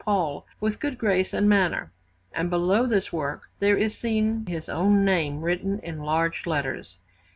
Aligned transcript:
Paul, 0.05 0.47
with 0.59 0.79
good 0.79 0.97
grace 0.97 1.31
and 1.31 1.47
manner, 1.47 1.91
and 2.33 2.49
below 2.49 2.87
this 2.87 3.13
work 3.13 3.43
there 3.59 3.77
is 3.77 3.95
seen 3.95 4.47
his 4.47 4.67
own 4.67 5.05
name 5.05 5.41
written 5.43 5.77
in 5.81 5.99
large 5.99 6.47
letters. 6.47 6.97